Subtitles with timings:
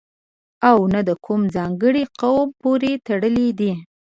[0.69, 3.71] او نه د کوم ځانګړي قوم پورې تړلی دی.